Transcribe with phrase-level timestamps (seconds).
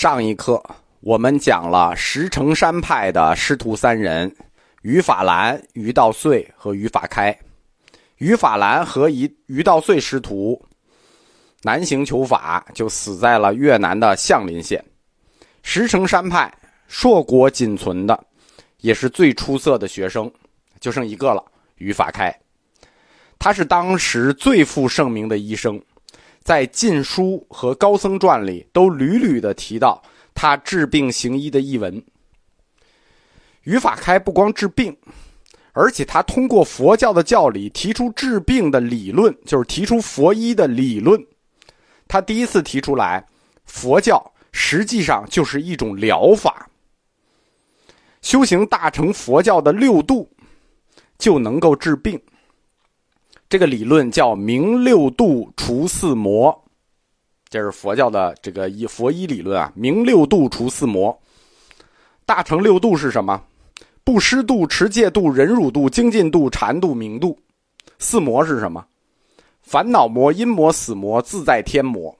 [0.00, 0.64] 上一课
[1.00, 4.34] 我们讲了石城山派的师徒三人：
[4.80, 7.38] 于法兰、于道岁和于法开。
[8.16, 10.58] 于法兰和于于道岁师徒
[11.60, 14.82] 南行求法，就死在了越南的相林县。
[15.62, 16.50] 石城山派
[16.88, 18.18] 硕果仅存的，
[18.78, 20.32] 也是最出色的学生，
[20.80, 21.44] 就剩一个了——
[21.76, 22.34] 于法开。
[23.38, 25.78] 他是当时最负盛名的医生。
[26.50, 30.02] 在《晋书》和《高僧传》里都屡屡的提到
[30.34, 32.04] 他治病行医的译文。
[33.62, 34.96] 于法开不光治病，
[35.70, 41.24] 而且他通过佛教的教理提出治病的理论，就是提出佛医的理论。
[42.08, 43.24] 他第一次提出来，
[43.64, 46.68] 佛教实际上就是一种疗法，
[48.22, 50.28] 修行大乘佛教的六度
[51.16, 52.20] 就能够治病。
[53.50, 56.56] 这个理论叫明六度除四魔，
[57.48, 59.72] 这是佛教的这个一佛医理论啊。
[59.74, 61.20] 明六度除四魔，
[62.24, 63.42] 大乘六度是什么？
[64.04, 67.36] 布施度、持戒度、忍辱度、精进度、禅度、明度。
[67.98, 68.86] 四魔是什么？
[69.62, 72.16] 烦恼魔、阴魔、死魔、自在天魔。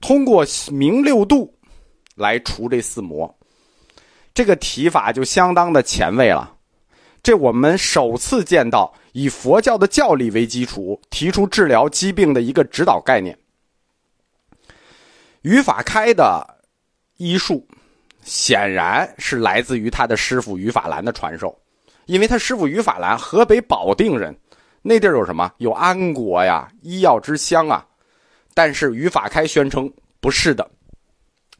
[0.00, 1.54] 通过明六度
[2.16, 3.32] 来除这四魔，
[4.34, 6.52] 这个提法就相当的前卫了。
[7.22, 8.92] 这我们首次见到。
[9.14, 13.38] 以佛教的教理为基础，提出治疗疾病的一个指导概念。
[15.42, 16.44] 于法开的
[17.16, 17.64] 医术，
[18.24, 21.56] 显然是来自于他的师傅于法兰的传授，
[22.06, 24.36] 因为他师傅于法兰河北保定人，
[24.82, 25.48] 那地儿有什么？
[25.58, 27.86] 有安国呀，医药之乡啊。
[28.52, 30.68] 但是于法开宣称不是的，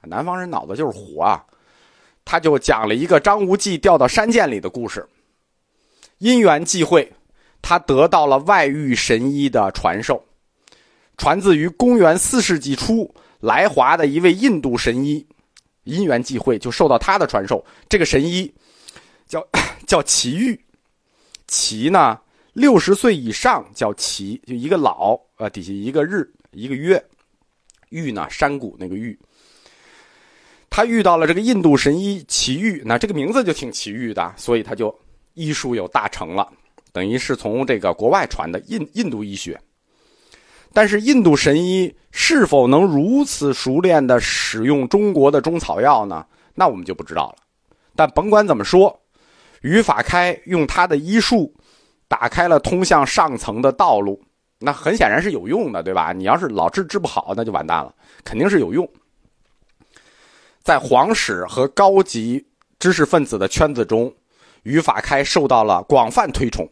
[0.00, 1.44] 南方人脑子就是虎啊，
[2.24, 5.06] 他就讲了一个张无忌掉到山涧里的故事，
[6.16, 7.12] 因缘际会。
[7.62, 10.22] 他得到了外域神医的传授，
[11.16, 15.24] 传自于公元四世纪初来华的一位印度神医，
[15.84, 17.64] 因缘际会就受到他的传授。
[17.88, 18.52] 这个神医
[19.26, 19.46] 叫
[19.86, 20.58] 叫祁煜，
[21.46, 22.18] 祁呢
[22.52, 27.02] 六十岁以上叫祁，就一个老呃底下一个日一个月，
[27.90, 29.18] 玉呢山谷那个玉。
[30.68, 34.98] 他遇到了这个印度神医奇遇，那这个名字就挺奇遇的，所以他就
[35.34, 36.50] 医术有大成了。
[36.92, 39.58] 等于是从这个国外传的印印度医学，
[40.72, 46.26] 但是印度神医是否能如此熟练的使用中国的中草药呢？
[46.54, 47.36] 那我们就不知道了。
[47.96, 49.00] 但甭管怎么说，
[49.62, 51.54] 于法开用他的医术
[52.08, 54.22] 打开了通向上层的道路，
[54.58, 56.12] 那很显然是有用的，对吧？
[56.12, 58.86] 你要是老治治不好，那就完蛋了，肯定是有用。
[60.62, 62.46] 在皇室和高级
[62.78, 64.14] 知识分子的圈子中，
[64.62, 66.68] 于法开受到了广泛推崇。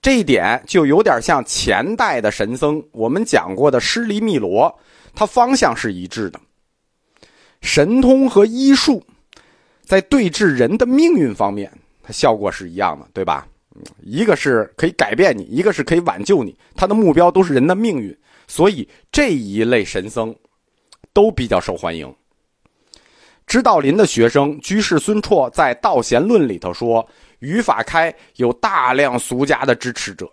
[0.00, 4.72] 这一点就有点像前代的神僧，我们讲过的施离密罗，
[5.14, 6.40] 他方向是一致的。
[7.60, 9.04] 神通和医术，
[9.82, 11.70] 在对治人的命运方面，
[12.02, 13.46] 它效果是一样的，对吧？
[14.02, 18.16] 一个是可以改变你，一个是可以挽救你，他的目标都是人的命运，
[18.46, 20.34] 所以这一类神僧
[21.12, 22.12] 都比较受欢迎。
[23.48, 27.04] 知道林的学生居士孙绰在《道贤论》里头说。
[27.40, 30.28] 于法开有大量俗家的支持者，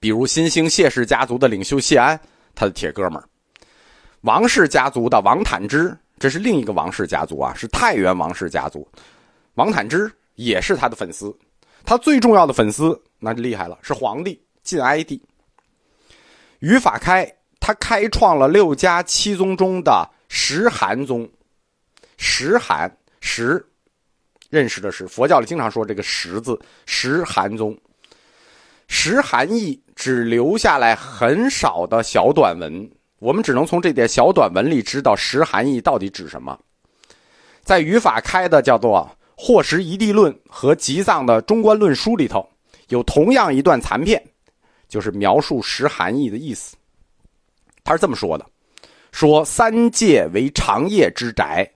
[0.00, 2.18] 比如新兴谢氏家族的领袖谢安，
[2.56, 3.22] 他的铁哥们儿；
[4.22, 8.84] 王氏家族的王坦之，这是另一个王氏家族啊，是太原王氏家族。
[9.54, 11.32] 王坦之也是他的粉丝，
[11.84, 15.22] 他最重要的粉丝那厉害了，是皇帝晋哀帝。
[16.58, 21.30] 于法开他开创了六家七宗中的十寒宗，
[22.16, 22.90] 十寒
[23.20, 23.64] 十。
[24.48, 27.76] 认识的是佛教里经常说这个“十”字，十寒宗。
[28.86, 32.88] 十寒义只留下来很少的小短文，
[33.18, 36.56] 我们只能从这点小短文里知道十寒义到底指什么。
[37.64, 42.48] 在语法开的叫做《霍什一地论》和吉藏的《中观论书》里头，
[42.88, 44.22] 有同样一段残片，
[44.88, 46.76] 就是描述十寒义的意思。
[47.82, 48.46] 他是这么说的：
[49.10, 51.68] 说三界为长夜之宅。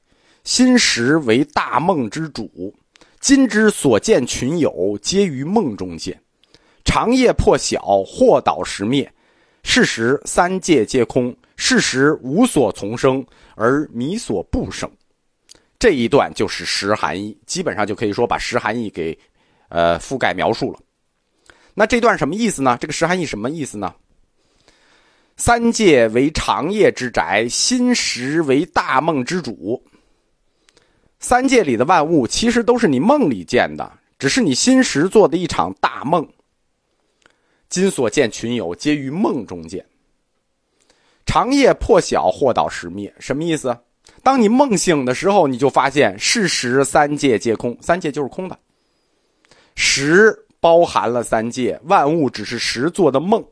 [0.50, 2.74] 心识为大梦之主，
[3.20, 6.20] 今之所见群友，皆于梦中见。
[6.84, 9.08] 长夜破晓，或倒时灭。
[9.62, 13.24] 是时三界皆空，是时无所从生，
[13.54, 14.90] 而迷所不生。
[15.78, 19.16] 这一段就是实含义，基本上就可以说把实含义给，
[19.68, 20.80] 呃，覆盖描述了。
[21.74, 22.76] 那这段什么意思呢？
[22.80, 23.94] 这个实含义什么意思呢？
[25.36, 29.80] 三界为长夜之宅，心识为大梦之主。
[31.20, 36.26] 三界里的万物其实都是你梦里见的，只是你心识做的一场大梦。
[37.68, 39.84] 今所见群有，皆于梦中见。
[41.26, 43.76] 长夜破晓，或到时灭，什么意思？
[44.22, 48.58] 当你梦醒的时候，你就发现事实三界皆空，三界就是空的。
[49.76, 53.44] 实包含了三界，万物只是实做的梦。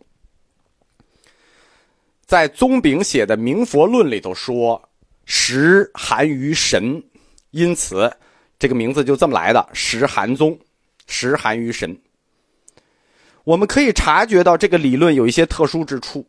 [2.27, 4.83] 在宗炳写的《明佛论》里头说，
[5.25, 7.03] 实含于神，
[7.51, 8.13] 因此
[8.59, 9.69] 这个名字就这么来的。
[9.73, 10.59] 实含宗，
[11.07, 11.97] 实含于神。
[13.45, 16.27] 我们可以察觉到这个理论有一些特殊之处。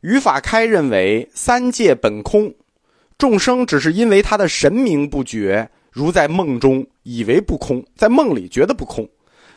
[0.00, 2.52] 于法开认为三界本空，
[3.18, 9.08] 众生只是因为他的神明不觉，如在梦中以为不空，在梦里觉得不空，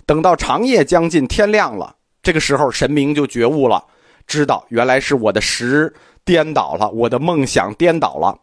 [0.05, 3.83] 等到长夜将近，天亮了，这个时候神明就觉悟了，
[4.27, 5.91] 知道原来是我的时
[6.23, 8.37] 颠倒了，我的梦想颠倒了。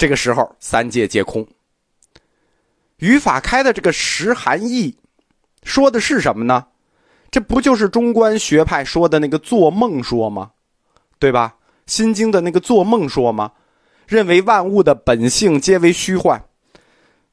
[0.00, 1.46] 这个时候三界皆空。
[3.00, 4.96] 于法开的这个实含义，
[5.62, 6.68] 说的是什么呢？
[7.30, 10.52] 这不就是中观学派说的那个做梦说吗？
[11.18, 11.56] 对吧？
[11.84, 13.52] 心经的那个做梦说吗？
[14.06, 16.42] 认为万物的本性皆为虚幻。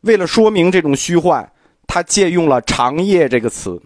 [0.01, 1.49] 为了说明这种虚幻，
[1.87, 3.81] 他借用了“长夜”这个词。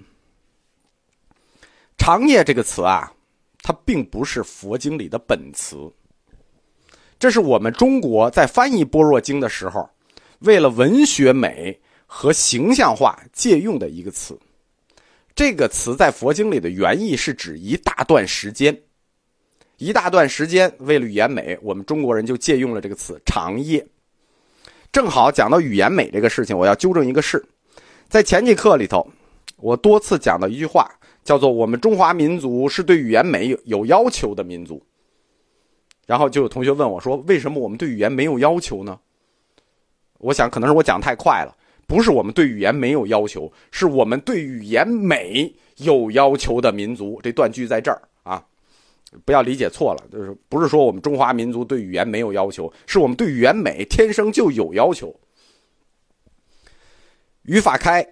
[1.99, 3.13] “长夜”这个词啊，
[3.61, 5.93] 它并不是佛经里的本词。
[7.21, 9.87] 这是我们中国在翻译《般若经》的时候，
[10.39, 14.35] 为了文学美和形象化借用的一个词。
[15.35, 18.75] 这个词在佛经里的原意是指一大段时间，
[19.77, 20.73] 一大段时间。
[20.79, 23.85] 为了语言美，我们中国人就借用了这个词“长夜”。
[24.91, 27.45] 正好讲到语言美这个事情，我要纠正一个事，
[28.09, 29.07] 在前几课里头，
[29.57, 30.89] 我多次讲到一句话，
[31.23, 34.83] 叫做“我们中华民族是对语言美有有要求的民族”。
[36.11, 38.99] 然后就有同学问我说：“为什么我们对语言没有要求呢？”
[40.19, 41.55] 我想可能是我讲太快了。
[41.87, 47.17] 不是我们对语言没有要求，是我们对语言美有要求的民族。
[47.23, 48.45] 这断句在这儿啊，
[49.23, 55.17] 不要理解错了，就是不是说我们中华民族对语言没有要求，是我们对语言美天生就有要求。
[57.43, 58.05] 语法开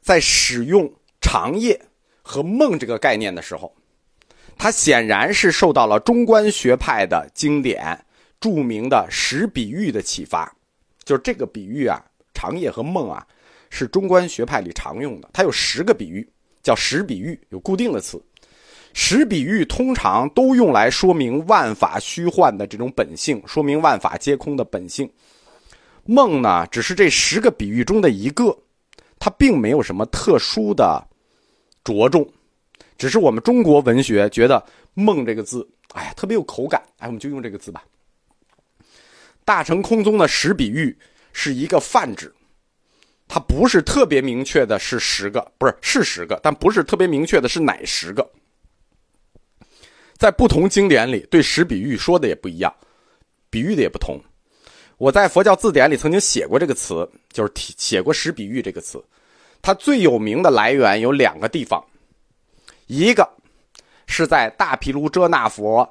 [0.00, 0.92] 在使用
[1.22, 1.80] “长夜”
[2.20, 3.72] 和“梦”这个概念的时候，
[4.56, 7.98] 他显然是受到了中观学派的经典
[8.40, 10.50] 著名的十比喻的启发，
[11.04, 12.04] 就是这个比喻啊。
[12.36, 13.24] 长夜和梦啊，
[13.70, 15.30] 是中观学派里常用的。
[15.32, 16.28] 它有十个比喻，
[16.64, 18.20] 叫十比喻，有固定的词。
[18.92, 25.08] 十比喻通常都用来说明万法虚幻的这种本性，说明万法皆空的本性。
[26.04, 28.54] 梦呢，只是这十个比喻中的一个，
[29.18, 31.06] 它并没有什么特殊的
[31.84, 32.28] 着重，
[32.96, 34.64] 只是我们中国文学觉得
[34.94, 37.84] “梦”这个字，哎呀，特别有口感，哎，我们就用这个字吧。
[39.44, 40.96] 大乘空宗的十比喻。
[41.36, 42.32] 是一个泛指，
[43.26, 48.24] 它不是特别明确的，是十个，不是是十个，但不是特别明确的是哪十个。
[50.16, 52.72] 在不同经典里，对十比喻说的也不一样，
[53.50, 54.16] 比喻的也不同。
[54.96, 59.04] 我在佛教字典里曾经写过这个词，就是写过十比喻这个词。
[59.60, 61.84] 它最有名的来源有两个地方，
[62.86, 63.28] 一个
[64.06, 65.90] 是在大毗卢遮那佛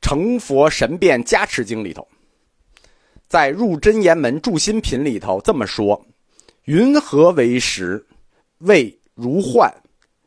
[0.00, 2.06] 成佛神变加持经里头。
[3.28, 6.04] 在入真言门住心品里头这么说
[6.64, 8.04] ：“云何为实？
[8.58, 9.72] 谓如幻，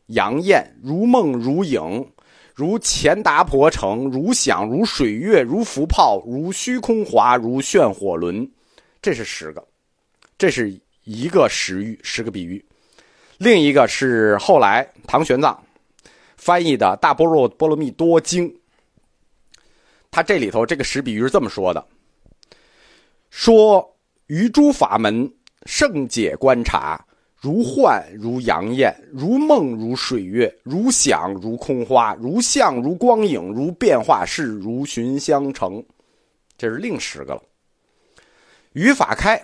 [0.08, 2.08] 阳焰如梦如影，
[2.56, 8.50] 如钱达婆城，如响如水月，如浮泡，如虚空华，如炫火轮。”
[9.02, 9.68] 这是十个，
[10.38, 12.64] 这是一个十喻，十个比喻。
[13.38, 15.58] 另一个是后来唐玄奘
[16.44, 18.50] 翻译的《大般若波罗蜜多经》，
[20.12, 21.88] 他这里头这个十比喻是这么说的。
[23.30, 23.96] 说
[24.28, 25.34] 于诸法门
[25.66, 27.00] 圣解观察，
[27.38, 35.82] 如幻如阳焰，如梦如水月，如响如空花，如相如光影，如变化事，如寻相成。
[36.58, 37.42] 这是另十个了。
[38.74, 39.42] 语法开，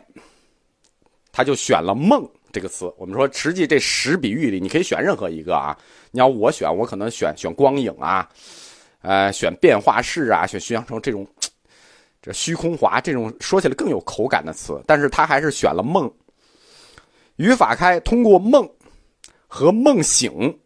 [1.31, 2.93] 他就选了“梦”这个词。
[2.97, 5.77] 我们说，实际这十比喻里，你可以选任何一个啊。
[6.11, 8.27] 你要我选，我可能选选光影啊，
[9.01, 11.27] 呃，选变化式啊，选徐阳成这种。
[12.21, 16.11] 这虚空华这种说起来更有口感的词，但是他还是选了梦。
[17.37, 18.69] 语法开通过梦
[19.47, 20.59] 和梦醒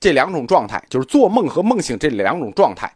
[0.00, 2.92] 这两种状态，就是做梦和梦醒这两种状态，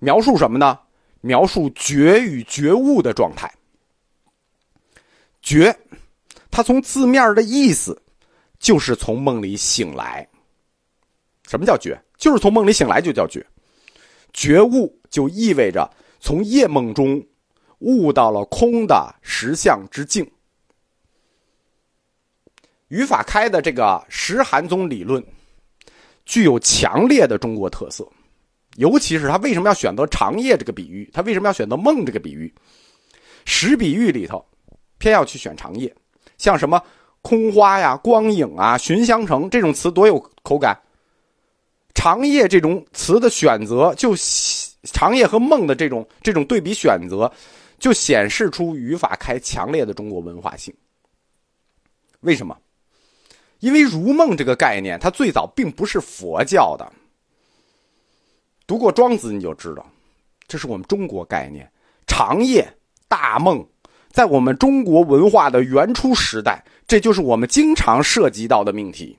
[0.00, 0.76] 描述什么呢？
[1.20, 3.48] 描述觉与觉悟的状态。
[5.40, 5.72] 觉，
[6.50, 8.00] 它从字面的意思
[8.58, 10.28] 就是从梦里醒来。
[11.48, 12.00] 什么叫觉？
[12.16, 13.46] 就是从梦里醒来就叫觉。
[14.32, 15.90] 觉悟就意味着。
[16.22, 17.26] 从夜梦中
[17.78, 20.30] 悟到了空的实相之境。
[22.88, 25.24] 语法开的这个实含宗理论，
[26.26, 28.06] 具有强烈的中国特色。
[28.76, 31.08] 尤其是他为什么要选择长夜这个比喻？
[31.10, 32.54] 他为什么要选择梦这个比喻？
[33.46, 34.44] 十比喻里头，
[34.98, 35.96] 偏要去选长夜，
[36.40, 36.82] 像什么
[37.20, 40.74] 空花呀、光影啊、寻香城这种词多有口感。
[41.94, 44.14] 长夜这种词的选择，就
[44.84, 47.30] 长夜和梦的这种这种对比选择，
[47.78, 50.74] 就显示出语法开强烈的中国文化性。
[52.20, 52.56] 为什么？
[53.58, 56.90] 因为如梦这个概念，它最早并不是佛教的。
[58.66, 59.84] 读过庄子你就知道，
[60.48, 61.70] 这是我们中国概念。
[62.06, 62.66] 长夜、
[63.08, 63.62] 大梦，
[64.10, 69.16] 在我们中国文化的原初时代，这就是我们经常涉及到的命题。